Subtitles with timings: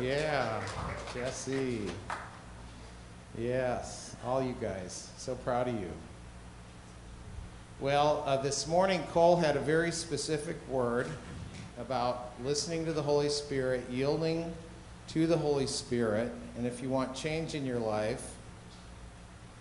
[0.01, 0.59] Yeah,
[1.13, 1.81] Jesse.
[3.37, 5.11] Yes, all you guys.
[5.17, 5.91] So proud of you.
[7.79, 11.05] Well, uh, this morning, Cole had a very specific word
[11.79, 14.51] about listening to the Holy Spirit, yielding
[15.09, 18.33] to the Holy Spirit, and if you want change in your life,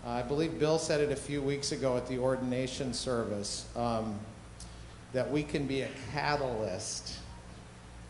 [0.05, 4.19] I believe Bill said it a few weeks ago at the ordination service um,
[5.13, 7.19] that we can be a catalyst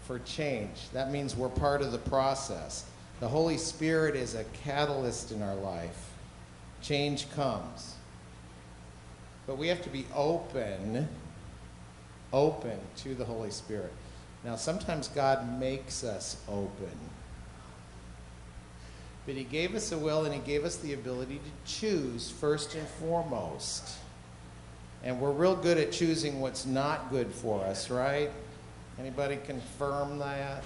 [0.05, 0.89] for change.
[0.93, 2.85] That means we're part of the process.
[3.19, 6.13] The Holy Spirit is a catalyst in our life.
[6.81, 7.95] Change comes.
[9.47, 11.09] But we have to be open,
[12.31, 13.91] open to the Holy Spirit.
[14.45, 16.91] Now, sometimes God makes us open.
[19.27, 22.73] But He gave us a will and He gave us the ability to choose first
[22.73, 23.97] and foremost.
[25.03, 28.31] And we're real good at choosing what's not good for us, right?
[28.97, 30.63] Anybody confirm that?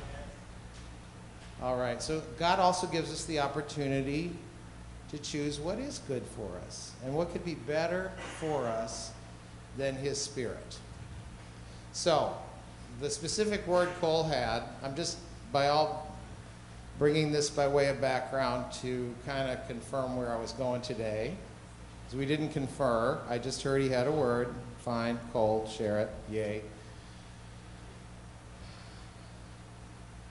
[1.61, 4.31] All right, so God also gives us the opportunity
[5.09, 9.11] to choose what is good for us and what could be better for us
[9.77, 10.77] than His Spirit.
[11.93, 12.35] So,
[13.01, 15.17] the specific word Cole had, I'm just
[15.51, 16.15] by all
[17.01, 21.33] bringing this by way of background to kind of confirm where I was going today.
[22.05, 24.53] Because we didn't confer, I just heard he had a word.
[24.85, 26.61] Fine, Cole, share it, yay.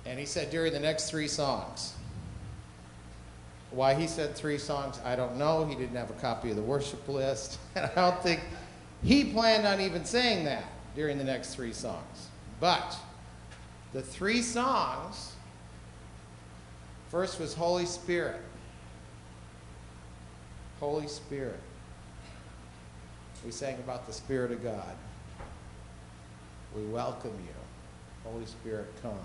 [0.07, 1.95] And he said during the next three songs.
[3.73, 5.65] Why he said three songs, I don't know.
[5.65, 7.59] He didn't have a copy of the worship list.
[7.75, 8.43] And I don't think
[9.03, 10.63] he planned on even saying that
[10.95, 12.29] during the next three songs.
[12.61, 12.97] But
[13.93, 15.33] the three songs
[17.11, 18.41] first was Holy Spirit.
[20.81, 21.61] Holy Spirit.
[23.45, 24.97] We sang about the Spirit of God.
[26.75, 28.31] We welcome you.
[28.31, 29.19] Holy Spirit, come.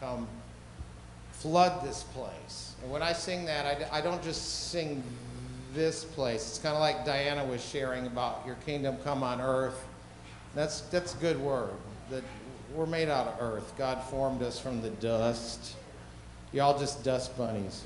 [0.00, 0.26] Come
[1.44, 2.74] flood this place.
[2.82, 5.02] And when I sing that, I, I don't just sing
[5.74, 6.48] this place.
[6.48, 9.84] It's kind of like Diana was sharing about your kingdom come on earth.
[10.54, 11.74] That's, that's a good word.
[12.10, 12.22] That
[12.74, 13.74] we're made out of earth.
[13.76, 15.76] God formed us from the dust.
[16.54, 17.82] Y'all just dust bunnies.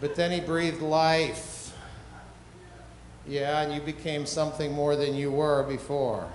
[0.00, 1.72] But then he breathed life.
[3.28, 6.28] Yeah, and you became something more than you were before.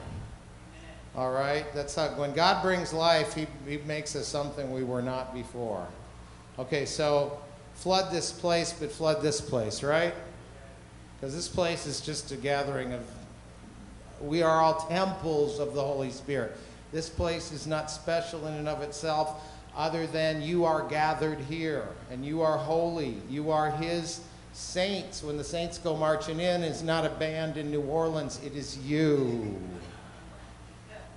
[1.14, 1.66] All right?
[1.76, 5.86] That's how, when God brings life, he, he makes us something we were not before.
[6.58, 7.38] Okay, so
[7.74, 10.14] flood this place, but flood this place, right?
[11.20, 13.02] Because this place is just a gathering of,
[14.22, 16.56] we are all temples of the Holy Spirit.
[16.94, 19.44] This place is not special in and of itself,
[19.78, 23.22] other than you are gathered here, and you are holy.
[23.30, 24.22] You are His
[24.52, 25.24] saints.
[25.24, 28.78] When the saints go marching in, it's not a band in New Orleans, it is
[28.80, 29.56] you.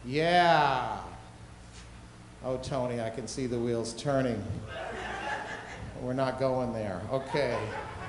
[0.04, 0.98] Yeah.
[2.44, 4.42] Oh, Tony, I can see the wheels turning.
[6.02, 7.00] We're not going there.
[7.10, 7.58] Okay.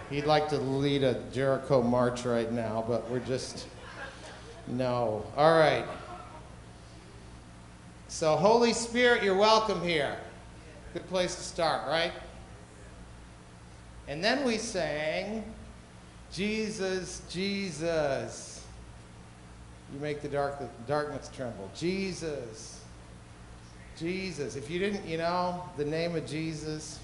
[0.10, 3.68] He'd like to lead a Jericho march right now, but we're just,
[4.68, 5.26] no.
[5.38, 5.86] All right.
[8.10, 10.18] So, Holy Spirit, you're welcome here.
[10.94, 12.12] Good place to start, right?
[14.08, 15.44] And then we sang,
[16.34, 18.66] Jesus, Jesus.
[19.94, 21.70] You make the dark, the darkness tremble.
[21.76, 22.82] Jesus.
[23.98, 24.56] Jesus.
[24.56, 27.00] If you didn't, you know, the name of Jesus,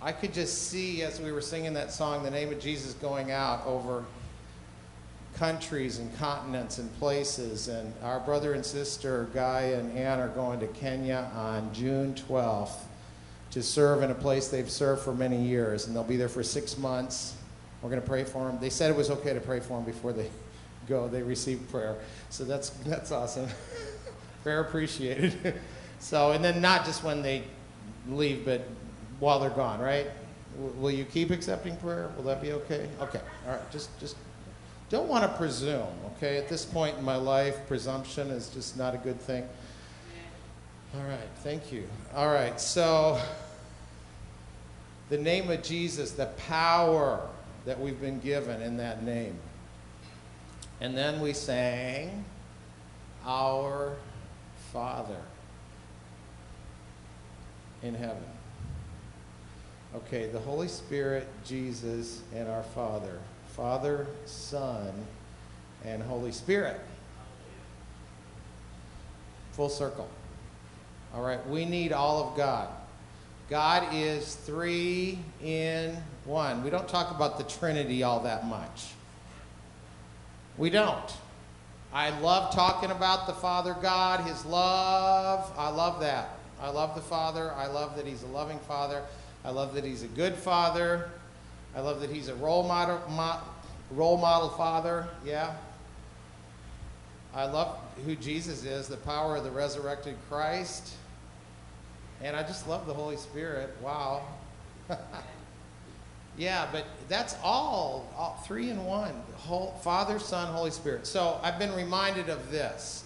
[0.00, 3.30] I could just see as we were singing that song, the name of Jesus going
[3.30, 4.04] out over
[5.38, 7.68] countries and continents and places.
[7.68, 12.80] And our brother and sister, Guy and Ann, are going to Kenya on June 12th
[13.52, 15.86] to serve in a place they've served for many years.
[15.86, 17.34] And they'll be there for six months.
[17.82, 18.58] We're going to pray for them.
[18.60, 20.28] They said it was okay to pray for them before they
[20.88, 21.08] go.
[21.08, 21.96] They received prayer.
[22.30, 23.48] So that's, that's awesome.
[24.42, 25.54] prayer appreciated.
[26.00, 27.44] so, and then not just when they
[28.08, 28.62] leave, but
[29.20, 30.08] while they're gone, right?
[30.56, 32.10] W- Will you keep accepting prayer?
[32.16, 32.88] Will that be okay?
[33.00, 33.20] Okay.
[33.46, 33.70] All right.
[33.70, 34.16] Just, just
[34.90, 35.86] don't want to presume,
[36.16, 36.38] okay?
[36.38, 39.46] At this point in my life, presumption is just not a good thing.
[40.94, 41.86] All right, thank you.
[42.14, 43.20] All right, so
[45.10, 47.28] the name of Jesus, the power
[47.66, 49.38] that we've been given in that name.
[50.80, 52.24] And then we sang,
[53.26, 53.96] Our
[54.72, 55.20] Father
[57.82, 58.24] in heaven.
[59.94, 63.18] Okay, the Holy Spirit, Jesus, and our Father.
[63.58, 64.92] Father, Son,
[65.84, 66.80] and Holy Spirit.
[69.50, 70.08] Full circle.
[71.12, 72.68] All right, we need all of God.
[73.50, 76.62] God is three in one.
[76.62, 78.92] We don't talk about the Trinity all that much.
[80.56, 81.12] We don't.
[81.92, 85.52] I love talking about the Father God, His love.
[85.58, 86.28] I love that.
[86.60, 87.50] I love the Father.
[87.54, 89.02] I love that He's a loving Father.
[89.44, 91.10] I love that He's a good Father.
[91.74, 93.40] I love that He's a role model, mo-
[93.90, 95.08] role model Father.
[95.24, 95.54] Yeah.
[97.34, 100.94] I love who Jesus is, the power of the resurrected Christ.
[102.22, 103.76] And I just love the Holy Spirit.
[103.82, 104.22] Wow.
[106.38, 111.06] yeah, but that's all, all three in one Whole, Father, Son, Holy Spirit.
[111.06, 113.04] So I've been reminded of this.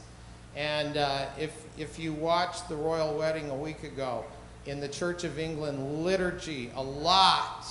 [0.56, 4.25] And uh, if, if you watched the royal wedding a week ago,
[4.67, 7.67] in the Church of England liturgy, a lot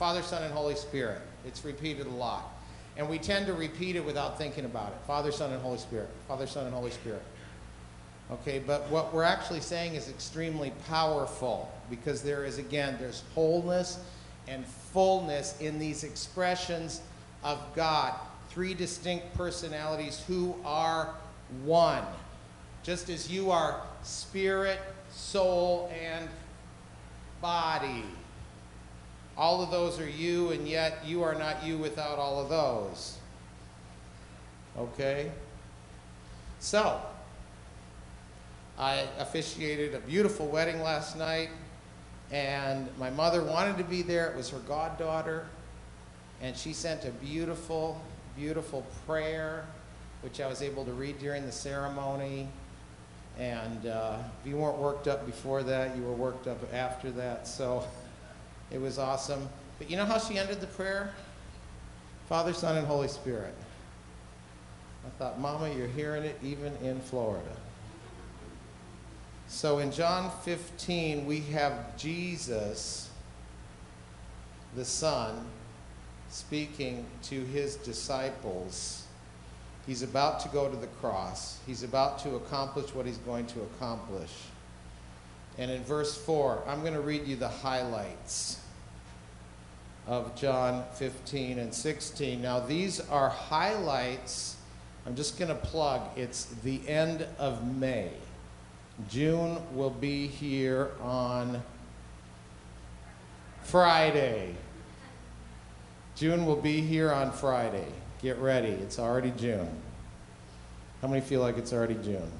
[0.00, 1.20] Father, Son, and Holy Spirit.
[1.44, 2.54] It's repeated a lot.
[2.96, 6.08] And we tend to repeat it without thinking about it Father, Son, and Holy Spirit.
[6.26, 7.20] Father, Son, and Holy Spirit.
[8.32, 13.98] Okay, but what we're actually saying is extremely powerful because there is, again, there's wholeness
[14.48, 17.02] and fullness in these expressions
[17.44, 18.14] of God.
[18.48, 21.14] Three distinct personalities who are
[21.62, 22.04] one.
[22.82, 24.80] Just as you are spirit,
[25.10, 26.26] soul, and
[27.42, 28.04] body.
[29.40, 33.16] All of those are you, and yet you are not you without all of those.
[34.76, 35.32] Okay?
[36.58, 37.00] So,
[38.78, 41.48] I officiated a beautiful wedding last night,
[42.30, 44.30] and my mother wanted to be there.
[44.30, 45.46] It was her goddaughter,
[46.42, 47.98] and she sent a beautiful,
[48.36, 49.64] beautiful prayer,
[50.20, 52.46] which I was able to read during the ceremony.
[53.38, 57.48] And uh, if you weren't worked up before that, you were worked up after that.
[57.48, 57.84] So
[58.70, 59.48] it was awesome.
[59.78, 61.12] But you know how she ended the prayer?
[62.28, 63.54] Father, Son, and Holy Spirit.
[65.04, 67.56] I thought, Mama, you're hearing it even in Florida.
[69.48, 73.10] So in John 15, we have Jesus,
[74.76, 75.44] the Son,
[76.28, 79.06] speaking to his disciples.
[79.86, 83.62] He's about to go to the cross, he's about to accomplish what he's going to
[83.62, 84.30] accomplish.
[85.60, 88.58] And in verse 4, I'm going to read you the highlights
[90.06, 92.40] of John 15 and 16.
[92.40, 94.56] Now, these are highlights.
[95.06, 96.00] I'm just going to plug.
[96.16, 98.10] It's the end of May.
[99.10, 101.62] June will be here on
[103.62, 104.54] Friday.
[106.16, 107.88] June will be here on Friday.
[108.22, 108.68] Get ready.
[108.70, 109.68] It's already June.
[111.02, 112.30] How many feel like it's already June?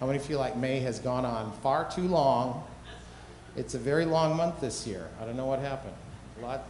[0.00, 2.64] How many feel like May has gone on far too long?
[3.56, 5.08] It's a very long month this year.
[5.20, 5.94] I don't know what happened.
[6.38, 6.64] A lot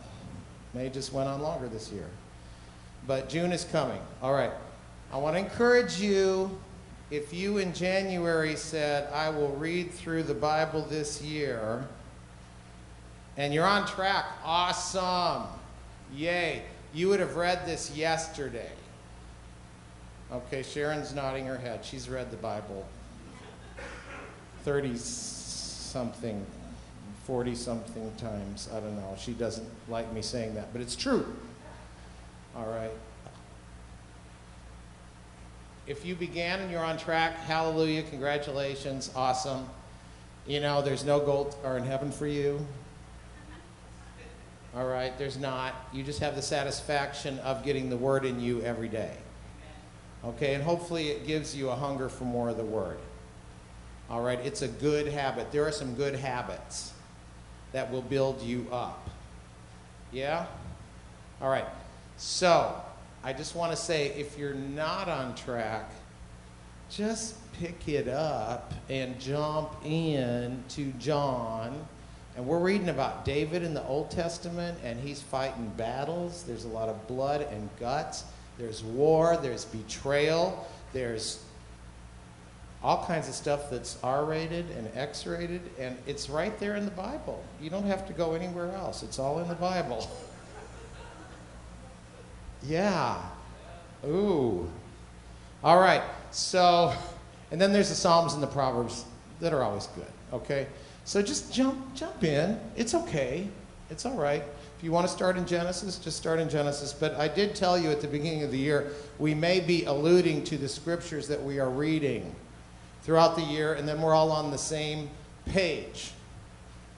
[0.74, 2.06] May just went on longer this year.
[3.06, 4.00] But June is coming.
[4.22, 4.50] All right.
[5.12, 6.58] I want to encourage you
[7.10, 11.86] if you in January said, I will read through the Bible this year,
[13.38, 15.44] and you're on track, awesome.
[16.14, 16.62] Yay.
[16.92, 18.70] You would have read this yesterday.
[20.30, 21.84] Okay, Sharon's nodding her head.
[21.84, 22.86] She's read the Bible
[24.64, 26.44] 30 something,
[27.24, 28.68] 40 something times.
[28.74, 29.14] I don't know.
[29.18, 31.26] She doesn't like me saying that, but it's true.
[32.56, 32.92] All right.
[35.86, 39.66] If you began and you're on track, hallelujah, congratulations, awesome.
[40.46, 42.66] You know, there's no gold or in heaven for you.
[44.76, 45.74] All right, there's not.
[45.92, 49.12] You just have the satisfaction of getting the word in you every day.
[50.24, 52.98] Okay, and hopefully it gives you a hunger for more of the word.
[54.10, 55.52] All right, it's a good habit.
[55.52, 56.92] There are some good habits
[57.72, 59.10] that will build you up.
[60.12, 60.46] Yeah?
[61.42, 61.66] All right,
[62.16, 62.74] so
[63.22, 65.90] I just want to say if you're not on track,
[66.90, 71.86] just pick it up and jump in to John
[72.38, 76.44] And we're reading about David in the Old Testament, and he's fighting battles.
[76.44, 78.22] There's a lot of blood and guts.
[78.58, 81.42] There's war, there's betrayal, there's
[82.82, 86.84] all kinds of stuff that's R rated and X rated, and it's right there in
[86.84, 87.42] the Bible.
[87.60, 90.08] You don't have to go anywhere else, it's all in the Bible.
[92.62, 93.20] yeah.
[94.06, 94.70] Ooh.
[95.64, 96.94] All right, so,
[97.50, 99.04] and then there's the Psalms and the Proverbs
[99.40, 100.68] that are always good, okay?
[101.04, 102.60] So just jump, jump in.
[102.76, 103.48] It's okay.
[103.90, 104.44] It's all right.
[104.76, 106.92] If you want to start in Genesis, just start in Genesis.
[106.92, 110.44] But I did tell you at the beginning of the year, we may be alluding
[110.44, 112.32] to the scriptures that we are reading
[113.08, 115.08] throughout the year, and then we're all on the same
[115.46, 116.12] page.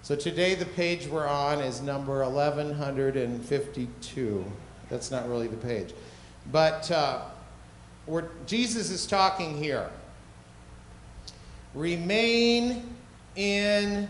[0.02, 4.45] So today, the page we're on is number 1152.
[4.88, 5.95] That's not really the page.
[6.50, 7.23] But uh,
[8.45, 9.88] Jesus is talking here.
[11.76, 12.97] Remain
[13.37, 14.09] in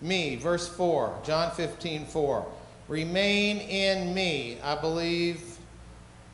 [0.00, 0.36] me.
[0.36, 2.46] Verse 4, John 15, 4.
[2.86, 4.58] Remain in me.
[4.62, 5.58] I believe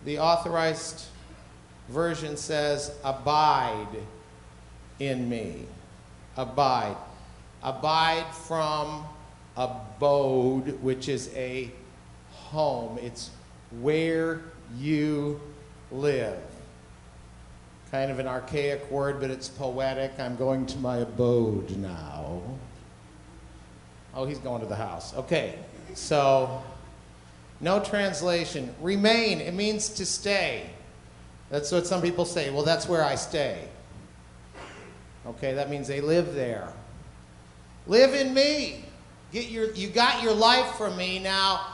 [0.04, 1.06] the authorized
[1.88, 3.88] version says, abide
[4.98, 5.66] in me.
[6.36, 6.96] Abide.
[7.62, 9.04] Abide from
[9.56, 11.70] abode, which is a
[12.30, 12.98] home.
[13.02, 13.30] It's
[13.80, 14.42] where
[14.76, 15.40] you
[15.90, 16.38] live.
[17.90, 20.12] Kind of an archaic word, but it's poetic.
[20.18, 22.42] I'm going to my abode now.
[24.14, 25.14] Oh, he's going to the house.
[25.14, 25.58] Okay,
[25.94, 26.62] so
[27.60, 28.74] no translation.
[28.80, 30.70] Remain, it means to stay.
[31.50, 32.50] That's what some people say.
[32.50, 33.68] Well, that's where I stay.
[35.28, 36.72] Okay, that means they live there.
[37.86, 38.84] Live in me.
[39.30, 41.18] Get your, you got your life from me.
[41.18, 41.66] Now,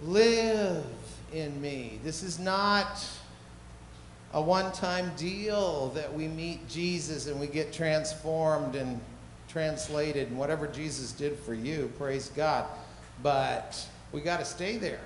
[0.00, 0.84] live
[1.32, 1.98] in me.
[2.04, 3.04] This is not
[4.32, 9.00] a one time deal that we meet Jesus and we get transformed and
[9.48, 12.66] translated and whatever Jesus did for you, praise God.
[13.22, 15.00] But we got to stay there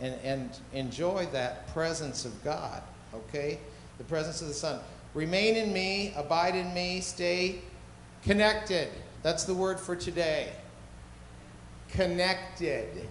[0.00, 2.82] and, and enjoy that presence of God,
[3.14, 3.58] okay?
[3.98, 4.80] The presence of the Son.
[5.14, 7.60] Remain in me, abide in me, stay
[8.22, 8.88] connected.
[9.22, 10.52] That's the word for today.
[11.90, 13.08] Connected.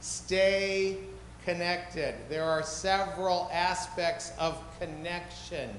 [0.00, 0.98] Stay
[1.44, 2.14] connected.
[2.28, 5.70] There are several aspects of connection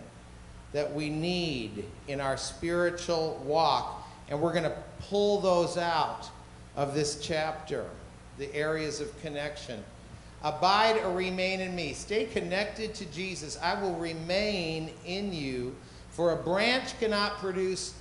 [0.74, 6.30] that we need in our spiritual walk, and we're going to pull those out
[6.75, 7.86] of this chapter,
[8.38, 9.84] the areas of connection.
[10.43, 11.93] Abide or remain in me.
[11.93, 13.57] Stay connected to Jesus.
[13.62, 15.75] I will remain in you.
[16.09, 17.93] For a branch cannot produce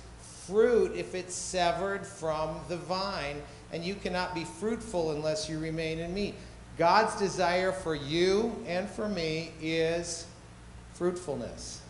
[0.45, 5.99] fruit if it's severed from the vine, and you cannot be fruitful unless you remain
[5.99, 6.35] in me.
[6.77, 10.27] God's desire for you and for me is
[10.93, 11.81] fruitfulness.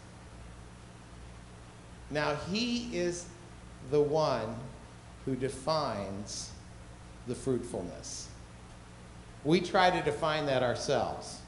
[2.12, 3.26] Now, He is
[3.90, 4.56] the one
[5.26, 6.52] who defines
[7.28, 8.28] the fruitfulness.
[9.44, 11.40] We try to define that ourselves.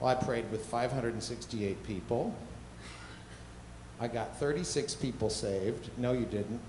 [0.00, 2.34] Well, I prayed with 568 people.
[4.00, 5.90] I got 36 people saved.
[5.96, 6.60] No, you didn't.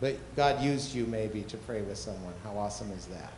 [0.00, 2.32] But God used you maybe to pray with someone.
[2.42, 3.32] How awesome is that?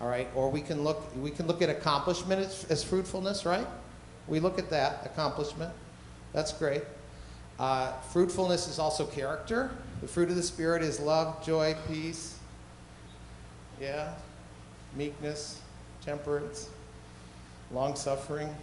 [0.00, 3.66] All right, or we can look we can look at accomplishment as, as fruitfulness, right?
[4.28, 5.72] We look at that accomplishment.
[6.32, 6.82] That's great.
[7.58, 9.70] Uh, fruitfulness is also character.
[10.00, 12.38] The fruit of the spirit is love, joy, peace.
[13.78, 14.14] Yeah,
[14.96, 15.60] meekness,
[16.04, 16.68] temperance,
[17.72, 18.54] long suffering,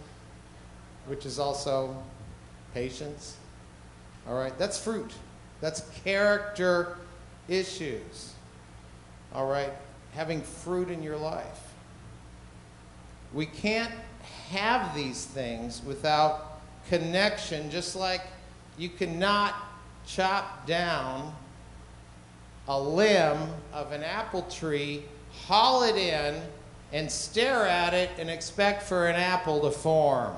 [1.06, 1.96] which is also
[2.74, 3.36] patience.
[4.28, 5.12] All right, that's fruit.
[5.60, 6.96] That's character
[7.48, 8.34] issues.
[9.34, 9.72] All right,
[10.14, 11.60] having fruit in your life.
[13.32, 13.92] We can't
[14.50, 18.22] have these things without connection, just like
[18.78, 19.54] you cannot
[20.06, 21.34] chop down
[22.68, 23.38] a limb
[23.72, 25.04] of an apple tree,
[25.46, 26.42] haul it in,
[26.92, 30.34] and stare at it and expect for an apple to form.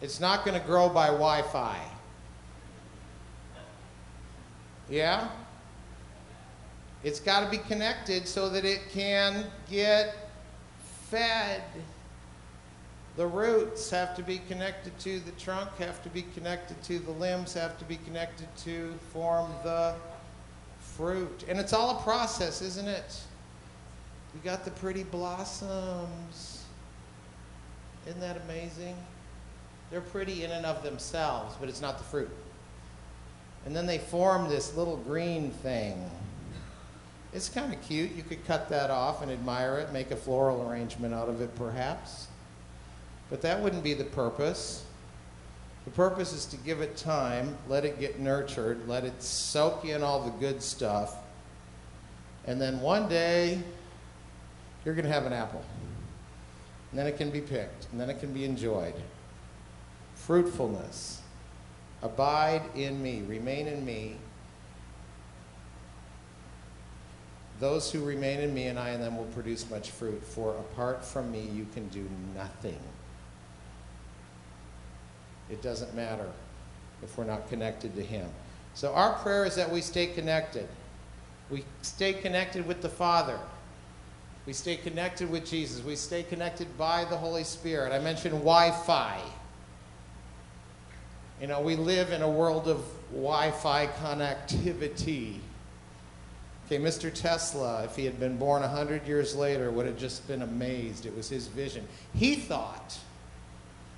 [0.00, 1.78] It's not going to grow by Wi Fi.
[4.88, 5.28] Yeah?
[7.02, 10.30] It's got to be connected so that it can get
[11.10, 11.62] fed.
[13.16, 17.12] The roots have to be connected to the trunk, have to be connected to the
[17.12, 19.94] limbs, have to be connected to form the
[20.96, 21.44] fruit.
[21.48, 23.20] And it's all a process, isn't it?
[24.34, 26.64] You got the pretty blossoms.
[28.06, 28.96] Isn't that amazing?
[29.90, 32.30] They're pretty in and of themselves, but it's not the fruit.
[33.64, 36.10] And then they form this little green thing.
[37.32, 38.12] It's kind of cute.
[38.12, 41.54] You could cut that off and admire it, make a floral arrangement out of it,
[41.56, 42.28] perhaps.
[43.28, 44.85] But that wouldn't be the purpose.
[45.86, 50.02] The purpose is to give it time, let it get nurtured, let it soak in
[50.02, 51.14] all the good stuff,
[52.44, 53.62] and then one day
[54.84, 55.64] you're going to have an apple.
[56.90, 58.94] And then it can be picked, and then it can be enjoyed.
[60.14, 61.20] Fruitfulness.
[62.02, 64.16] Abide in me, remain in me.
[67.58, 71.04] Those who remain in me and I in them will produce much fruit, for apart
[71.04, 72.78] from me you can do nothing.
[75.50, 76.26] It doesn't matter
[77.02, 78.28] if we're not connected to Him.
[78.74, 80.68] So our prayer is that we stay connected.
[81.50, 83.38] We stay connected with the Father.
[84.46, 85.84] We stay connected with Jesus.
[85.84, 87.92] We stay connected by the Holy Spirit.
[87.92, 89.20] I mentioned Wi Fi.
[91.40, 95.38] You know, we live in a world of Wi Fi connectivity.
[96.66, 97.12] Okay, Mr.
[97.12, 101.06] Tesla, if he had been born 100 years later, would have just been amazed.
[101.06, 101.86] It was his vision.
[102.14, 102.98] He thought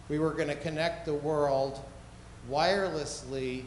[0.08, 1.80] we were going to connect the world
[2.50, 3.64] wirelessly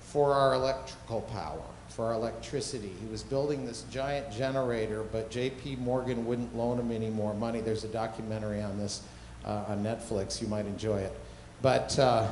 [0.00, 2.92] for our electrical power, for our electricity.
[3.00, 5.76] He was building this giant generator, but J.P.
[5.76, 7.60] Morgan wouldn't loan him any more money.
[7.60, 9.02] There's a documentary on this
[9.44, 10.40] uh, on Netflix.
[10.40, 11.12] You might enjoy it.
[11.60, 12.30] But uh,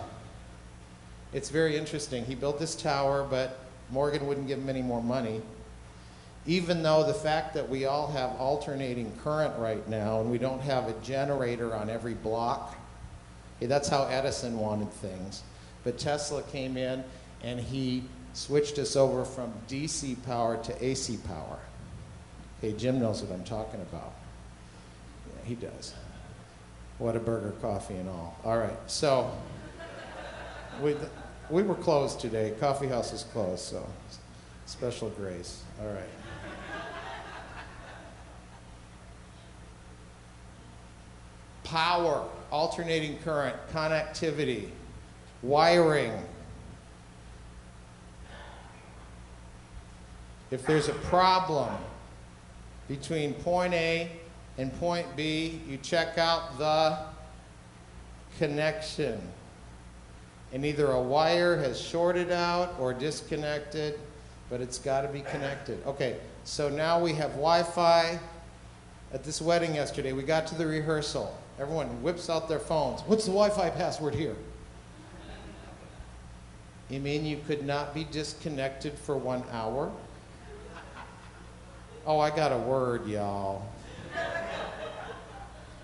[1.33, 2.25] it's very interesting.
[2.25, 3.59] He built this tower, but
[3.91, 5.43] Morgan wouldn't give him any more money.
[6.47, 10.61] Even though the fact that we all have alternating current right now and we don't
[10.61, 12.77] have a generator on every block,
[13.61, 15.43] that's how Edison wanted things.
[15.85, 17.05] But Tesla came in
[17.43, 21.59] and he switched us over from DC power to AC power.
[22.59, 24.13] Okay, Jim knows what I'm talking about.
[25.27, 25.95] Yeah, he does.
[27.01, 28.39] Whataburger, coffee, and all.
[28.45, 29.31] All right, so
[30.83, 30.97] we,
[31.51, 32.55] we were closed today.
[32.59, 33.87] Coffee house is closed, so
[34.67, 35.63] special grace.
[35.81, 36.16] All right.
[41.67, 44.69] Power, alternating current, connectivity,
[45.43, 46.13] wiring.
[50.53, 51.75] If there's a problem
[52.87, 54.13] between point A
[54.59, 56.99] and point B, you check out the
[58.39, 59.21] connection.
[60.53, 63.99] And either a wire has shorted out or disconnected,
[64.49, 65.85] but it's got to be connected.
[65.85, 68.21] Okay, so now we have Wi Fi.
[69.13, 71.37] At this wedding yesterday, we got to the rehearsal.
[71.59, 73.01] Everyone whips out their phones.
[73.03, 74.37] What's the Wi Fi password here?
[76.89, 79.91] You mean you could not be disconnected for one hour?
[82.07, 83.67] Oh, I got a word, y'all.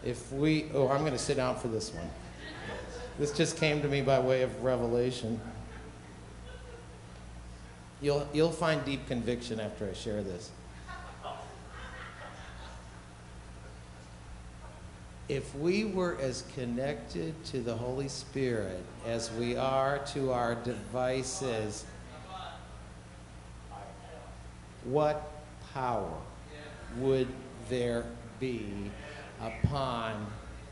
[0.04, 2.08] If we, oh, I'm going to sit down for this one.
[3.18, 5.40] This just came to me by way of revelation.
[8.00, 10.50] You'll, you'll find deep conviction after I share this.
[15.28, 21.84] If we were as connected to the Holy Spirit as we are to our devices,
[24.84, 25.30] what
[25.72, 26.12] power
[26.98, 27.28] would
[27.68, 28.04] there
[28.40, 28.90] be
[29.40, 30.26] upon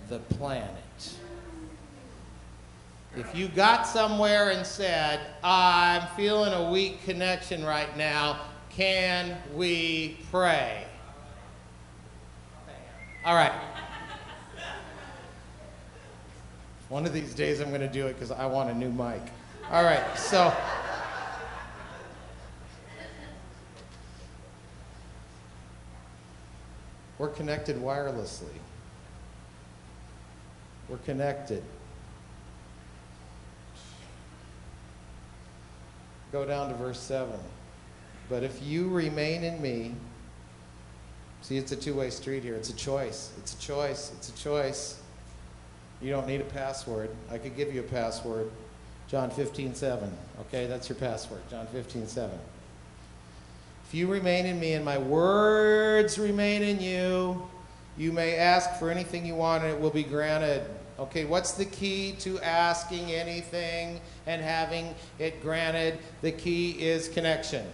[0.08, 0.74] the planet?
[3.16, 10.18] If you got somewhere and said, I'm feeling a weak connection right now, can we
[10.30, 10.84] pray?
[13.24, 13.52] All right.
[16.90, 19.22] One of these days I'm going to do it because I want a new mic.
[19.70, 20.52] All right, so.
[27.16, 28.48] We're connected wirelessly.
[30.88, 31.62] We're connected.
[36.32, 37.32] Go down to verse 7.
[38.28, 39.94] But if you remain in me,
[41.42, 42.56] see, it's a two way street here.
[42.56, 43.30] It's a choice.
[43.38, 44.10] It's a choice.
[44.16, 45.00] It's a choice.
[46.00, 47.10] You don't need a password.
[47.30, 48.50] I could give you a password.
[49.08, 50.12] John 15, 7.
[50.42, 51.40] Okay, that's your password.
[51.50, 52.38] John 15, 7.
[53.86, 57.42] If you remain in me and my words remain in you,
[57.98, 60.62] you may ask for anything you want and it will be granted.
[60.98, 65.98] Okay, what's the key to asking anything and having it granted?
[66.22, 67.66] The key is connection.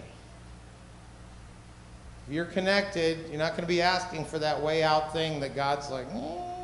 [2.26, 5.54] If you're connected, you're not going to be asking for that way out thing that
[5.54, 6.55] God's like, mm,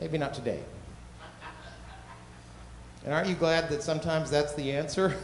[0.00, 0.60] maybe not today.
[3.04, 5.14] And aren't you glad that sometimes that's the answer?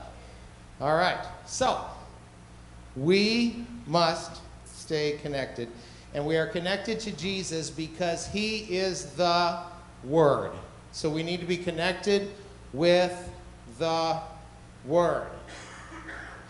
[0.80, 1.80] All right, so
[2.96, 5.68] we must stay connected.
[6.14, 9.60] And we are connected to Jesus because he is the
[10.04, 10.50] Word.
[10.90, 12.30] So we need to be connected
[12.72, 13.30] with
[13.78, 14.20] the
[14.84, 15.28] Word.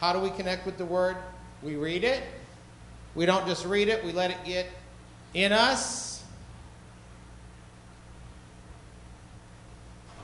[0.00, 1.16] How do we connect with the Word?
[1.62, 2.22] We read it.
[3.14, 4.66] We don't just read it, we let it get
[5.34, 6.11] in us.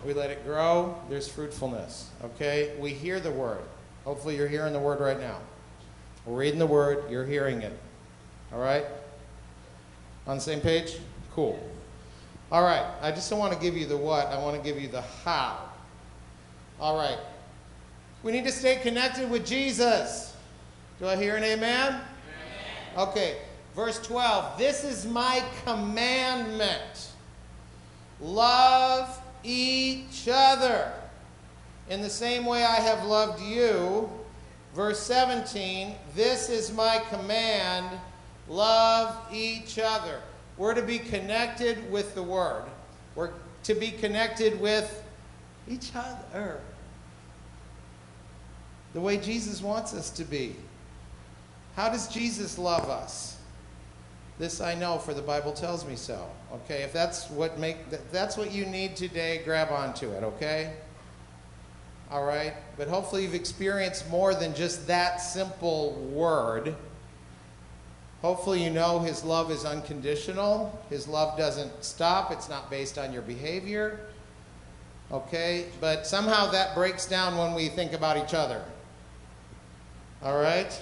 [0.08, 2.08] We let it grow, there's fruitfulness.
[2.24, 2.74] Okay?
[2.78, 3.60] We hear the word.
[4.06, 5.36] Hopefully, you're hearing the word right now.
[6.24, 7.78] We're reading the word, you're hearing it.
[8.50, 8.86] All right?
[10.26, 10.96] On the same page?
[11.34, 11.62] Cool.
[12.50, 12.86] All right.
[13.02, 15.02] I just don't want to give you the what, I want to give you the
[15.02, 15.58] how.
[16.80, 17.18] All right.
[18.22, 20.34] We need to stay connected with Jesus.
[21.00, 22.00] Do I hear an amen?
[22.00, 23.08] amen?
[23.08, 23.36] Okay.
[23.76, 24.56] Verse 12.
[24.56, 27.10] This is my commandment.
[28.22, 30.92] Love each other
[31.88, 34.10] in the same way I have loved you.
[34.74, 37.88] Verse 17, this is my command
[38.48, 40.20] love each other.
[40.56, 42.64] We're to be connected with the Word,
[43.14, 43.30] we're
[43.64, 45.02] to be connected with
[45.68, 46.60] each other
[48.94, 50.56] the way Jesus wants us to be.
[51.76, 53.36] How does Jesus love us?
[54.38, 56.28] This I know, for the Bible tells me so.
[56.52, 57.76] Okay, if that's what make
[58.10, 60.22] that's what you need today, grab onto it.
[60.22, 60.72] Okay.
[62.10, 66.74] All right, but hopefully you've experienced more than just that simple word.
[68.22, 70.82] Hopefully you know His love is unconditional.
[70.88, 72.32] His love doesn't stop.
[72.32, 74.00] It's not based on your behavior.
[75.12, 78.62] Okay, but somehow that breaks down when we think about each other.
[80.22, 80.80] All right.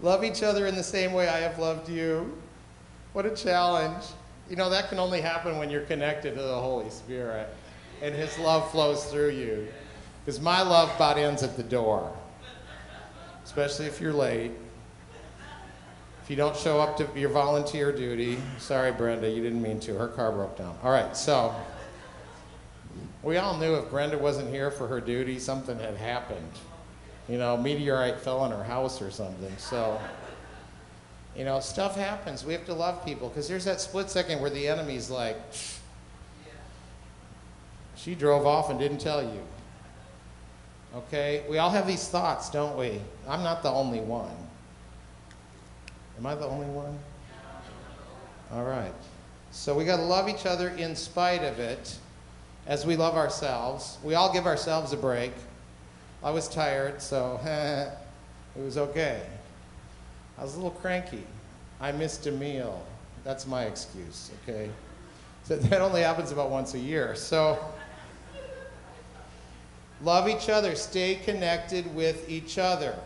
[0.00, 2.36] Love each other in the same way I have loved you.
[3.12, 4.04] What a challenge.
[4.48, 7.48] You know, that can only happen when you're connected to the Holy Spirit
[8.00, 9.68] and His love flows through you.
[10.24, 12.14] Because my love about ends at the door,
[13.44, 14.52] especially if you're late.
[16.22, 19.94] If you don't show up to your volunteer duty, sorry, Brenda, you didn't mean to.
[19.94, 20.76] Her car broke down.
[20.82, 21.54] All right, so
[23.22, 26.52] we all knew if Brenda wasn't here for her duty, something had happened
[27.28, 29.52] you know, meteorite fell on her house or something.
[29.58, 30.00] So,
[31.36, 32.44] you know, stuff happens.
[32.44, 35.36] We have to love people because there's that split second where the enemy's like,
[37.96, 39.40] she drove off and didn't tell you.
[40.94, 41.44] Okay?
[41.48, 43.00] We all have these thoughts, don't we?
[43.28, 44.34] I'm not the only one.
[46.16, 46.98] Am I the only one?
[48.52, 48.94] All right.
[49.50, 51.96] So we got to love each other in spite of it
[52.66, 53.98] as we love ourselves.
[54.02, 55.32] We all give ourselves a break.
[56.22, 57.40] I was tired, so
[58.56, 59.22] it was okay.
[60.36, 61.24] I was a little cranky.
[61.80, 62.84] I missed a meal.
[63.24, 64.70] That's my excuse, okay?
[65.44, 67.14] So that only happens about once a year.
[67.14, 67.58] So
[70.02, 72.96] love each other, stay connected with each other.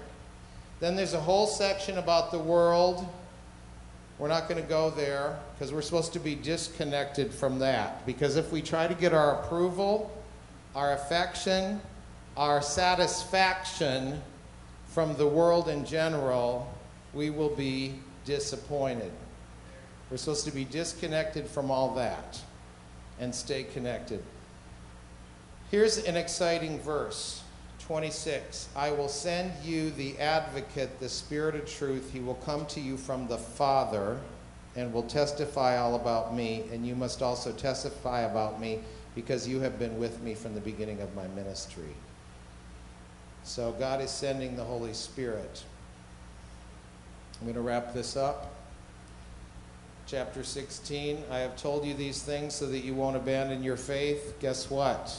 [0.81, 3.07] Then there's a whole section about the world.
[4.19, 8.05] We're not going to go there because we're supposed to be disconnected from that.
[8.07, 10.11] Because if we try to get our approval,
[10.75, 11.81] our affection,
[12.37, 14.21] our satisfaction
[14.87, 16.73] from the world in general,
[17.15, 19.13] we will be disappointed.
[20.11, 22.41] We're supposed to be disconnected from all that
[23.19, 24.23] and stay connected.
[25.71, 27.43] Here's an exciting verse
[27.81, 28.69] 26.
[28.77, 32.13] I will send you the advocate, the Spirit of truth.
[32.13, 34.21] He will come to you from the Father
[34.77, 38.81] and will testify all about me, and you must also testify about me
[39.15, 41.95] because you have been with me from the beginning of my ministry.
[43.45, 45.65] So God is sending the Holy Spirit.
[47.41, 48.55] I'm going to wrap this up.
[50.07, 54.37] Chapter 16 I have told you these things so that you won't abandon your faith.
[54.41, 55.17] Guess what?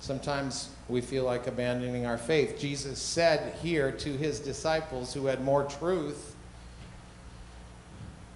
[0.00, 2.58] Sometimes we feel like abandoning our faith.
[2.58, 6.34] Jesus said here to his disciples who had more truth,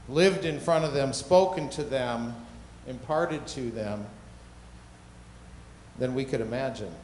[0.09, 2.35] lived in front of them, spoken to them,
[2.87, 4.07] imparted to them
[5.99, 6.95] than we could imagine.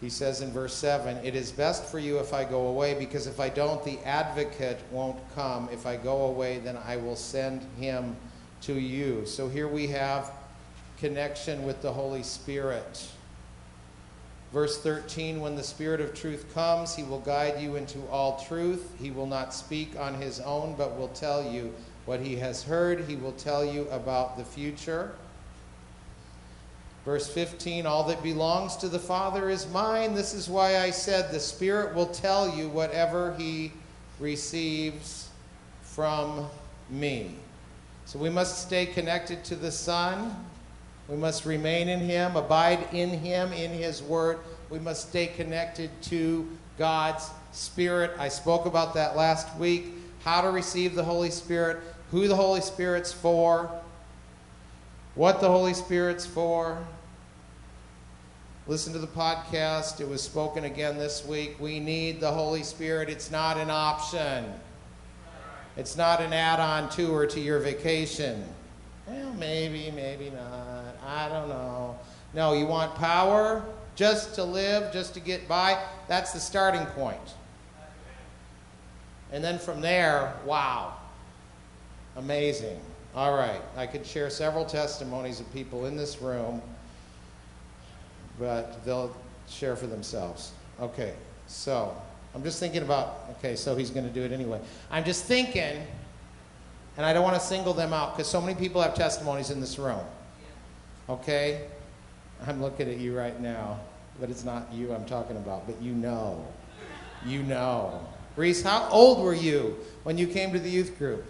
[0.00, 3.26] He says in verse 7 It is best for you if I go away, because
[3.26, 5.68] if I don't, the advocate won't come.
[5.72, 8.16] If I go away, then I will send him
[8.62, 9.26] to you.
[9.26, 10.32] So here we have
[10.98, 13.08] connection with the Holy Spirit.
[14.52, 18.92] Verse 13 When the Spirit of truth comes, he will guide you into all truth.
[18.98, 21.74] He will not speak on his own, but will tell you
[22.06, 23.04] what he has heard.
[23.06, 25.12] He will tell you about the future.
[27.10, 30.14] Verse 15 All that belongs to the Father is mine.
[30.14, 33.72] This is why I said the Spirit will tell you whatever he
[34.20, 35.28] receives
[35.82, 36.46] from
[36.88, 37.34] me.
[38.04, 40.36] So we must stay connected to the Son.
[41.08, 44.38] We must remain in him, abide in him, in his word.
[44.70, 48.12] We must stay connected to God's Spirit.
[48.20, 49.94] I spoke about that last week.
[50.22, 51.78] How to receive the Holy Spirit,
[52.12, 53.68] who the Holy Spirit's for,
[55.16, 56.78] what the Holy Spirit's for.
[58.70, 60.00] Listen to the podcast.
[60.00, 61.58] It was spoken again this week.
[61.58, 63.08] We need the Holy Spirit.
[63.08, 64.44] It's not an option,
[65.76, 68.44] it's not an add on tour to your vacation.
[69.08, 70.94] Well, maybe, maybe not.
[71.04, 71.98] I don't know.
[72.32, 73.64] No, you want power
[73.96, 75.76] just to live, just to get by.
[76.06, 77.34] That's the starting point.
[79.32, 80.94] And then from there, wow,
[82.14, 82.78] amazing.
[83.16, 86.62] All right, I could share several testimonies of people in this room,
[88.40, 89.14] but they'll
[89.48, 90.52] share for themselves.
[90.80, 91.12] Okay,
[91.46, 91.94] so
[92.34, 94.60] I'm just thinking about, okay, so he's going to do it anyway.
[94.90, 95.86] I'm just thinking,
[96.96, 99.60] and I don't want to single them out because so many people have testimonies in
[99.60, 100.00] this room.
[101.08, 101.66] Okay?
[102.46, 103.78] I'm looking at you right now,
[104.18, 106.44] but it's not you I'm talking about, but you know.
[107.26, 108.00] You know.
[108.36, 111.24] Reese, how old were you when you came to the youth group?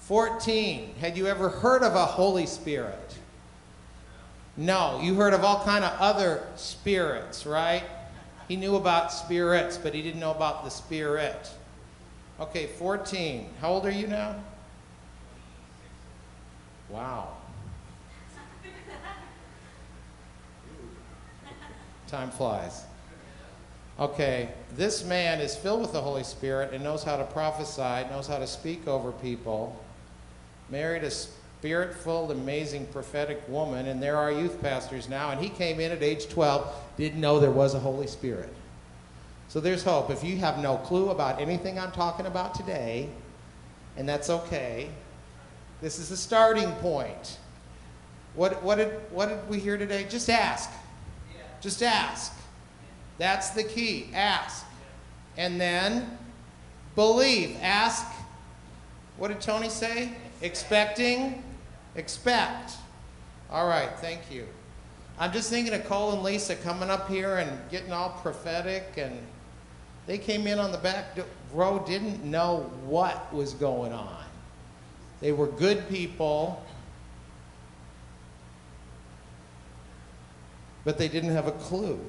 [0.00, 0.96] 14.
[1.00, 3.16] Had you ever heard of a Holy Spirit?
[4.60, 7.82] No, you heard of all kind of other spirits, right?
[8.46, 11.48] He knew about spirits, but he didn't know about the spirit.
[12.38, 13.48] Okay, 14.
[13.62, 14.34] How old are you now?
[16.90, 17.38] Wow.
[22.06, 22.84] Time flies.
[23.98, 28.26] Okay, this man is filled with the Holy Spirit and knows how to prophesy, knows
[28.26, 29.82] how to speak over people.
[30.68, 31.10] Married a
[31.60, 35.28] spirit filled, amazing prophetic woman, and there are youth pastors now.
[35.28, 38.48] And he came in at age 12, didn't know there was a Holy Spirit.
[39.48, 40.08] So there's hope.
[40.08, 43.10] If you have no clue about anything I'm talking about today,
[43.98, 44.88] and that's okay,
[45.82, 47.38] this is the starting point.
[48.34, 50.06] What, what, did, what did we hear today?
[50.08, 50.70] Just ask.
[51.60, 52.32] Just ask.
[53.18, 54.08] That's the key.
[54.14, 54.64] Ask.
[55.36, 56.16] And then
[56.94, 57.58] believe.
[57.60, 58.06] Ask.
[59.18, 60.12] What did Tony say?
[60.40, 61.42] Expecting.
[61.94, 62.72] Expect.
[63.50, 64.46] All right, thank you.
[65.18, 69.18] I'm just thinking of Cole and Lisa coming up here and getting all prophetic, and
[70.06, 71.18] they came in on the back
[71.52, 74.24] row, didn't know what was going on.
[75.20, 76.64] They were good people,
[80.84, 82.00] but they didn't have a clue.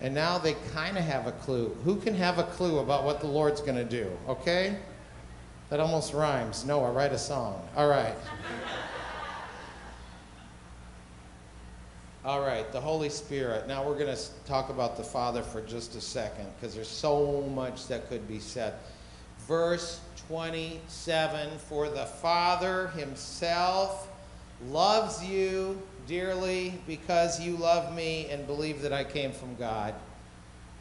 [0.00, 1.76] And now they kind of have a clue.
[1.84, 4.10] Who can have a clue about what the Lord's going to do?
[4.28, 4.76] Okay?
[5.74, 6.64] That almost rhymes.
[6.64, 7.60] Noah, write a song.
[7.76, 8.14] All right.
[12.24, 13.66] All right, the Holy Spirit.
[13.66, 17.40] Now we're going to talk about the Father for just a second because there's so
[17.56, 18.74] much that could be said.
[19.48, 24.06] Verse 27 For the Father himself
[24.68, 29.92] loves you dearly because you love me and believe that I came from God.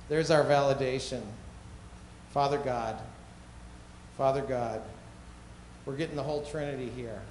[0.08, 1.24] There's our validation.
[2.30, 3.00] Father God.
[4.18, 4.82] Father God.
[5.86, 7.22] We're getting the whole Trinity here.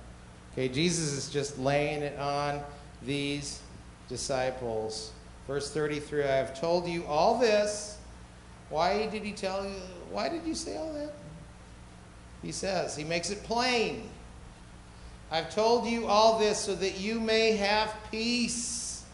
[0.53, 2.61] Okay, Jesus is just laying it on
[3.03, 3.61] these
[4.09, 5.13] disciples.
[5.47, 7.99] Verse 33 I have told you all this.
[8.69, 9.81] Why did he tell you?
[10.11, 11.13] Why did you say all that?
[12.43, 14.09] He says, he makes it plain.
[15.31, 19.05] I've told you all this so that you may have peace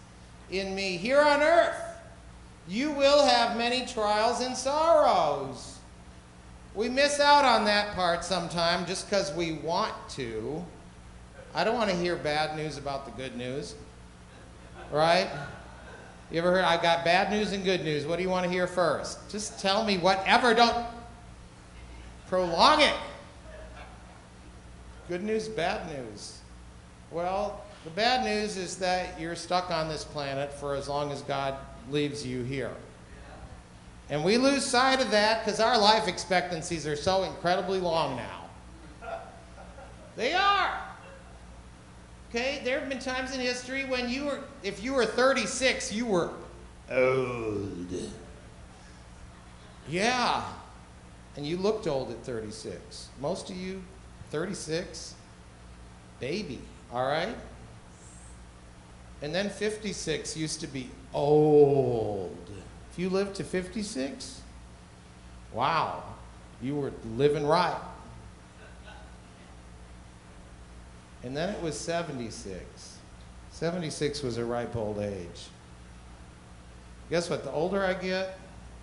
[0.50, 0.96] in me.
[0.96, 1.80] Here on earth,
[2.66, 5.77] you will have many trials and sorrows.
[6.78, 10.64] We miss out on that part sometime just because we want to.
[11.52, 13.74] I don't want to hear bad news about the good news.
[14.92, 15.28] Right?
[16.30, 18.06] You ever heard, I've got bad news and good news.
[18.06, 19.28] What do you want to hear first?
[19.28, 20.54] Just tell me whatever.
[20.54, 20.86] Don't
[22.28, 22.94] prolong it.
[25.08, 26.38] Good news, bad news.
[27.10, 31.22] Well, the bad news is that you're stuck on this planet for as long as
[31.22, 31.56] God
[31.90, 32.70] leaves you here.
[34.10, 38.44] And we lose sight of that because our life expectancies are so incredibly long now.
[40.16, 40.80] They are.
[42.30, 46.06] Okay, there have been times in history when you were, if you were 36, you
[46.06, 46.30] were
[46.90, 47.92] old.
[49.88, 50.44] Yeah.
[51.36, 53.08] And you looked old at 36.
[53.20, 53.82] Most of you
[54.30, 55.14] 36,
[56.20, 56.60] baby,
[56.92, 57.34] all right?
[59.22, 62.36] And then 56 used to be old.
[62.98, 64.40] You lived to 56,
[65.52, 66.02] wow,
[66.60, 67.80] you were living right.
[71.22, 72.98] And then it was 76.
[73.52, 75.46] 76 was a ripe old age.
[77.08, 77.44] Guess what?
[77.44, 78.36] The older I get,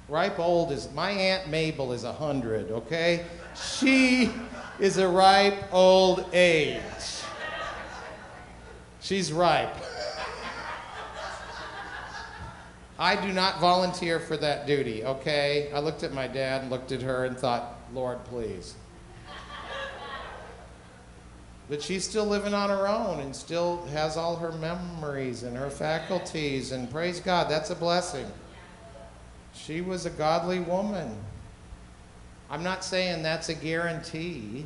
[0.08, 3.25] ripe old is my Aunt Mabel is 100, okay?
[3.54, 4.32] She
[4.80, 6.80] is a ripe old age.
[9.01, 9.75] She's ripe.
[12.97, 15.69] I do not volunteer for that duty, okay?
[15.73, 18.75] I looked at my dad and looked at her and thought, Lord, please.
[21.67, 25.69] But she's still living on her own and still has all her memories and her
[25.69, 28.27] faculties, and praise God, that's a blessing.
[29.53, 31.17] She was a godly woman.
[32.49, 34.65] I'm not saying that's a guarantee.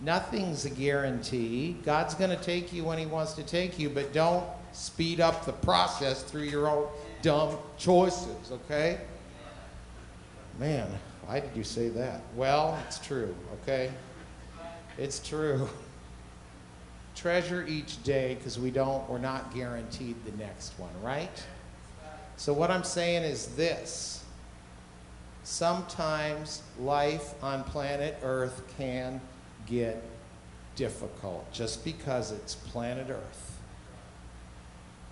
[0.00, 1.76] Nothing's a guarantee.
[1.84, 5.46] God's going to take you when He wants to take you, but don't speed up
[5.46, 6.88] the process through your own
[7.24, 9.00] dumb choices, okay?
[10.58, 10.86] Man,
[11.24, 12.20] why did you say that?
[12.36, 13.90] Well, it's true, okay?
[14.98, 15.68] It's true.
[17.16, 21.42] Treasure each day because we don't, we're not guaranteed the next one, right?
[22.36, 24.22] So, what I'm saying is this
[25.44, 29.20] sometimes life on planet Earth can
[29.66, 30.02] get
[30.76, 33.43] difficult just because it's planet Earth.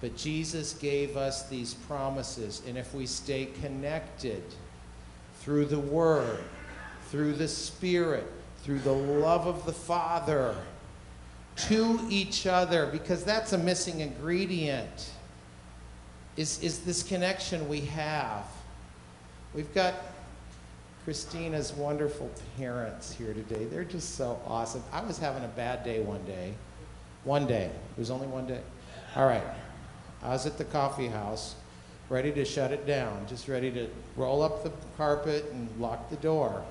[0.03, 4.43] But Jesus gave us these promises, and if we stay connected
[5.39, 6.41] through the Word,
[7.09, 8.27] through the Spirit,
[8.65, 10.57] through the love of the Father,
[11.69, 15.13] to each other, because that's a missing ingredient,
[16.37, 18.45] is, is this connection we have.
[19.55, 19.95] We've got
[21.05, 23.67] Christina's wonderful parents here today.
[23.67, 24.83] They're just so awesome.
[24.93, 26.55] I was having a bad day one day.
[27.23, 27.67] One day.
[27.67, 28.61] It was only one day.
[29.15, 29.45] All right.
[30.23, 31.55] I was at the coffee house,
[32.09, 36.17] ready to shut it down, just ready to roll up the carpet and lock the
[36.17, 36.63] door.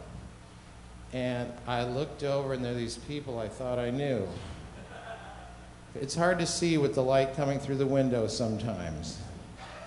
[1.14, 4.28] And I looked over, and there are these people I thought I knew.
[5.96, 9.20] It's hard to see with the light coming through the window sometimes,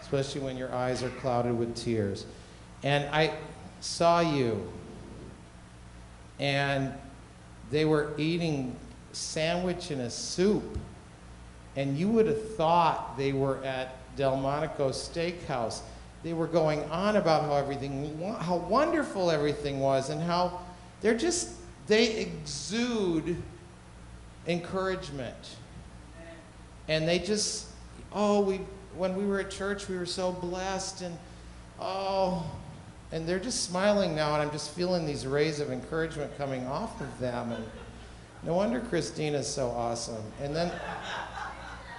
[0.03, 2.27] especially when your eyes are clouded with tears.
[2.83, 3.33] And I
[3.81, 4.71] saw you,
[6.39, 6.93] and
[7.71, 8.77] they were eating
[9.13, 10.79] sandwich and a soup,
[11.77, 15.81] and you would have thought they were at Delmonico's Steakhouse.
[16.23, 20.61] They were going on about how everything, how wonderful everything was, and how
[21.01, 21.51] they're just,
[21.87, 23.37] they exude
[24.47, 25.57] encouragement.
[26.89, 27.69] And they just,
[28.13, 28.61] oh, we,
[28.97, 31.17] when we were at church, we were so blessed, and
[31.81, 32.51] oh,
[33.13, 37.01] and they're just smiling now, and I'm just feeling these rays of encouragement coming off
[37.01, 37.53] of them.
[37.53, 37.65] And
[38.43, 40.23] no wonder Christina's so awesome.
[40.41, 40.73] And then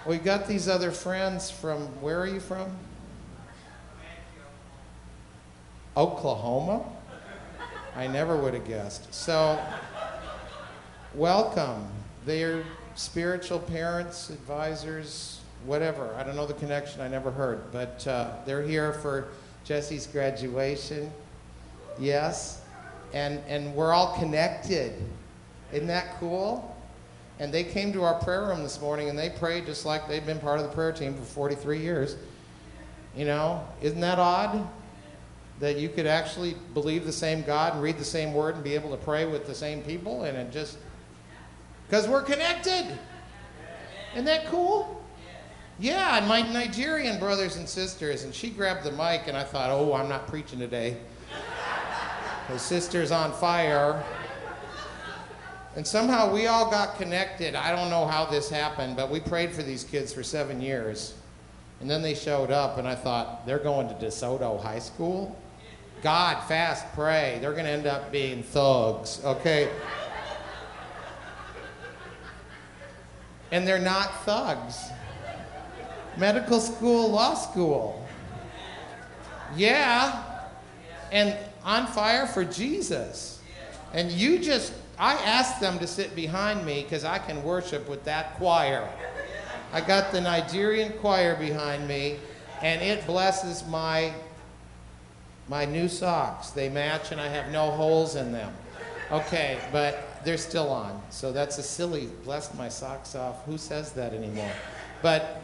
[0.05, 2.71] we got these other friends from, where are you from?
[5.97, 6.83] Oklahoma?
[7.95, 9.13] I never would have guessed.
[9.13, 9.59] So,
[11.15, 11.87] welcome.
[12.25, 12.63] They're
[12.95, 16.13] spiritual parents, advisors, whatever.
[16.15, 17.71] I don't know the connection, I never heard.
[17.71, 19.29] But uh, they're here for
[19.63, 21.11] Jesse's graduation.
[21.97, 22.61] Yes.
[23.13, 24.93] And, and we're all connected.
[25.71, 26.74] Isn't that cool?
[27.39, 30.25] And they came to our prayer room this morning and they prayed just like they've
[30.25, 32.15] been part of the prayer team for 43 years.
[33.15, 34.67] You know, isn't that odd?
[35.59, 38.75] That you could actually believe the same God and read the same word and be
[38.75, 40.77] able to pray with the same people and it just.
[41.87, 42.97] Because we're connected.
[44.13, 45.03] Isn't that cool?
[45.77, 49.71] Yeah, and my Nigerian brothers and sisters, and she grabbed the mic, and I thought,
[49.71, 50.97] oh, I'm not preaching today.
[52.47, 54.03] The sister's on fire.
[55.75, 57.55] And somehow we all got connected.
[57.55, 61.15] I don't know how this happened, but we prayed for these kids for seven years.
[61.81, 65.37] And then they showed up, and I thought, they're going to DeSoto High School?
[66.01, 67.39] God, fast, pray.
[67.41, 69.69] They're going to end up being thugs, okay?
[73.51, 74.77] And they're not thugs
[76.17, 78.05] medical school, law school.
[79.55, 80.23] Yeah.
[81.11, 83.41] And on fire for Jesus.
[83.93, 88.03] And you just, I asked them to sit behind me because I can worship with
[88.05, 88.87] that choir.
[89.73, 92.17] I got the Nigerian choir behind me,
[92.61, 94.13] and it blesses my
[95.47, 96.49] my new socks.
[96.49, 98.53] They match, and I have no holes in them.
[99.11, 100.99] Okay, but they're still on.
[101.11, 103.45] So that's a silly, blessed my socks off.
[103.45, 104.51] Who says that anymore?
[105.03, 105.41] But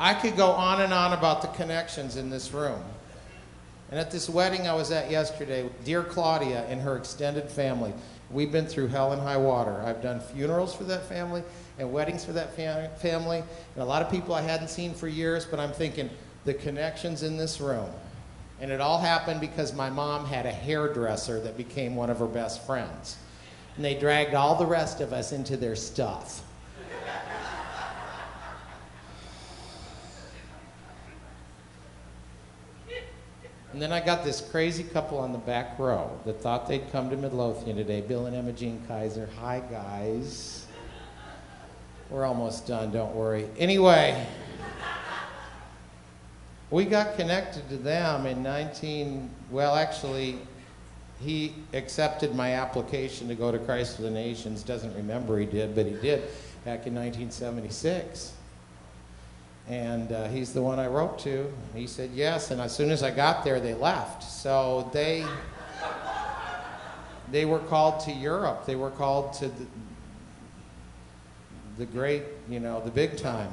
[0.00, 2.82] I could go on and on about the connections in this room.
[3.90, 7.92] And at this wedding I was at yesterday, dear Claudia and her extended family,
[8.30, 9.80] we've been through hell and high water.
[9.84, 11.42] I've done funerals for that family
[11.78, 15.08] and weddings for that fam- family, and a lot of people I hadn't seen for
[15.08, 16.10] years, but I'm thinking
[16.44, 17.90] the connections in this room.
[18.60, 22.26] And it all happened because my mom had a hairdresser that became one of her
[22.26, 23.16] best friends.
[23.76, 26.42] And they dragged all the rest of us into their stuff.
[33.76, 37.10] And then I got this crazy couple on the back row that thought they'd come
[37.10, 39.28] to Midlothian today, Bill and Emma Jean Kaiser.
[39.38, 40.66] Hi, guys.
[42.08, 43.46] We're almost done, don't worry.
[43.58, 44.26] Anyway,
[46.70, 50.38] we got connected to them in 19, well, actually,
[51.20, 54.62] he accepted my application to go to Christ for the Nations.
[54.62, 56.22] Doesn't remember he did, but he did
[56.64, 58.35] back in 1976.
[59.68, 61.52] And uh, he's the one I wrote to.
[61.74, 64.22] He said yes, and as soon as I got there, they left.
[64.22, 65.26] So they
[67.30, 68.66] they were called to Europe.
[68.66, 69.66] They were called to the,
[71.78, 73.52] the great, you know, the big time.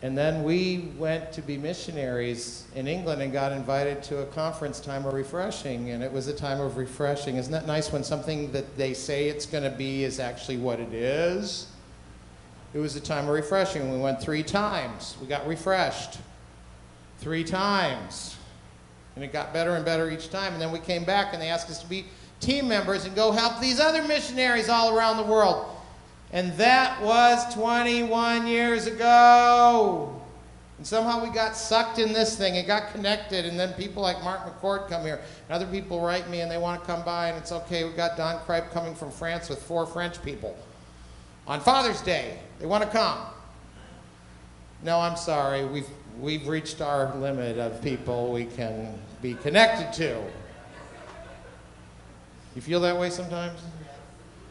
[0.00, 4.78] And then we went to be missionaries in England and got invited to a conference
[4.78, 5.90] time of refreshing.
[5.90, 7.36] And it was a time of refreshing.
[7.36, 10.78] Isn't that nice when something that they say it's going to be is actually what
[10.78, 11.68] it is?
[12.74, 13.92] It was a time of refreshing.
[13.92, 15.16] We went three times.
[15.20, 16.18] We got refreshed
[17.18, 18.36] three times.
[19.14, 20.52] And it got better and better each time.
[20.52, 22.06] And then we came back and they asked us to be
[22.40, 25.66] team members and go help these other missionaries all around the world.
[26.32, 30.20] And that was 21 years ago.
[30.78, 32.56] And somehow we got sucked in this thing.
[32.56, 33.44] It got connected.
[33.44, 35.20] And then people like Mark McCord come here.
[35.48, 37.28] And other people write me and they want to come by.
[37.28, 37.84] And it's okay.
[37.84, 40.56] We've got Don Kripe coming from France with four French people
[41.46, 42.38] on Father's Day.
[42.58, 43.18] They want to come.
[44.82, 45.64] No, I'm sorry.
[45.64, 45.88] We've,
[46.20, 50.22] we've reached our limit of people we can be connected to.
[52.54, 53.60] You feel that way sometimes?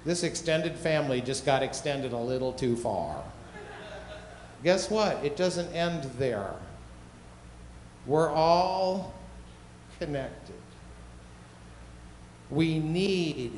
[0.06, 3.24] This extended family just got extended a little too far.
[4.64, 5.24] Guess what?
[5.24, 6.52] It doesn't end there.
[8.06, 9.14] We're all
[10.00, 10.56] connected.
[12.50, 13.54] We need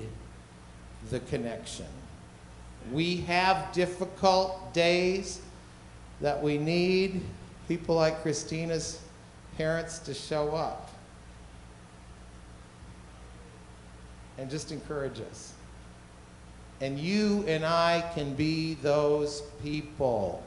[1.10, 1.88] the connection.
[2.92, 5.42] We have difficult days
[6.22, 7.22] that we need
[7.68, 9.00] people like Christina's
[9.58, 10.92] parents to show up
[14.38, 15.54] and just encourage us.
[16.82, 20.44] And you and I can be those people.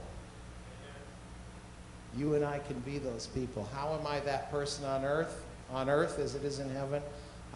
[2.17, 3.69] You and I can be those people.
[3.75, 5.43] How am I that person on earth?
[5.71, 7.03] On earth as it is in heaven,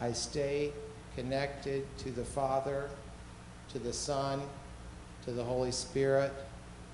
[0.01, 0.72] I stay
[1.14, 2.89] connected to the Father,
[3.72, 4.41] to the Son,
[5.25, 6.33] to the Holy Spirit.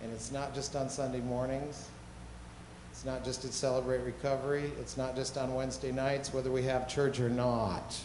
[0.02, 1.88] And it's not just on Sunday mornings.
[2.92, 4.72] It's not just at Celebrate Recovery.
[4.80, 7.96] It's not just on Wednesday nights, whether we have church or not.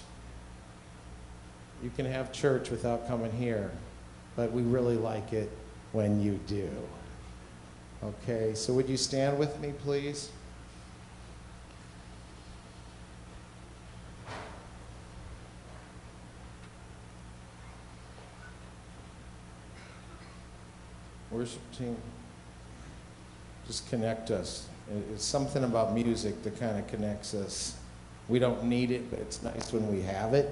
[1.82, 3.72] You can have church without coming here,
[4.36, 5.52] but we really like it
[5.92, 6.70] when you do.
[8.04, 10.30] Okay, so would you stand with me, please?
[21.44, 21.98] Worship team,
[23.68, 24.66] just connect us.
[25.14, 27.76] It's something about music that kind of connects us.
[28.30, 30.50] We don't need it, but it's nice when we have it.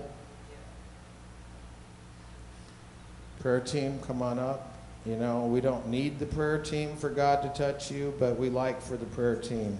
[3.39, 4.76] Prayer team, come on up.
[5.06, 8.50] You know, we don't need the prayer team for God to touch you, but we
[8.50, 9.78] like for the prayer team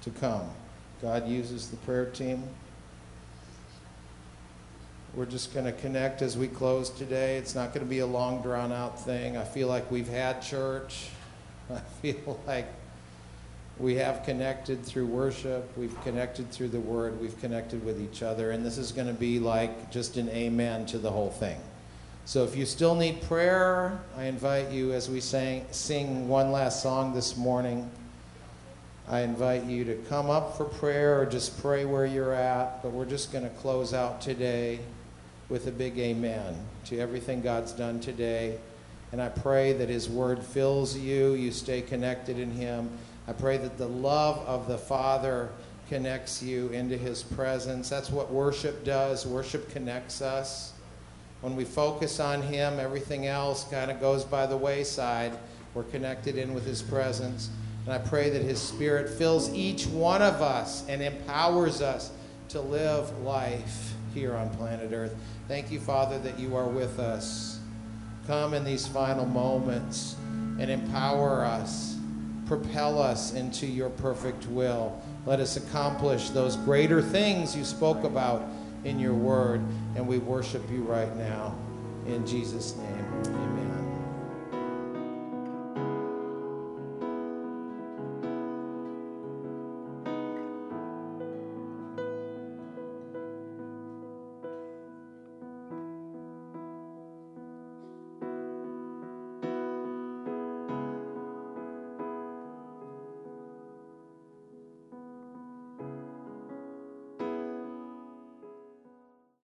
[0.00, 0.48] to come.
[1.02, 2.42] God uses the prayer team.
[5.14, 7.36] We're just going to connect as we close today.
[7.36, 9.36] It's not going to be a long, drawn out thing.
[9.36, 11.08] I feel like we've had church.
[11.70, 12.66] I feel like
[13.78, 15.70] we have connected through worship.
[15.76, 17.20] We've connected through the word.
[17.20, 18.52] We've connected with each other.
[18.52, 21.60] And this is going to be like just an amen to the whole thing.
[22.24, 26.82] So if you still need prayer, I invite you as we sang, sing one last
[26.82, 27.90] song this morning.
[29.10, 32.82] I invite you to come up for prayer or just pray where you're at.
[32.82, 34.80] But we're just going to close out today
[35.52, 38.56] with a big amen to everything God's done today.
[39.12, 42.88] And I pray that His Word fills you, you stay connected in Him.
[43.28, 45.50] I pray that the love of the Father
[45.90, 47.90] connects you into His presence.
[47.90, 49.26] That's what worship does.
[49.26, 50.72] Worship connects us.
[51.42, 55.32] When we focus on Him, everything else kind of goes by the wayside.
[55.74, 57.50] We're connected in with His presence.
[57.84, 62.10] And I pray that His Spirit fills each one of us and empowers us
[62.48, 65.14] to live life here on planet Earth.
[65.52, 67.60] Thank you, Father, that you are with us.
[68.26, 70.16] Come in these final moments
[70.58, 71.98] and empower us,
[72.46, 74.98] propel us into your perfect will.
[75.26, 78.48] Let us accomplish those greater things you spoke about
[78.84, 79.60] in your word,
[79.94, 81.54] and we worship you right now.
[82.06, 83.61] In Jesus' name, amen.